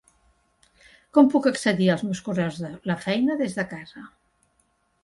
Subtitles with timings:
[1.17, 4.07] Com puc accedir als meus correus de la feina des de casa?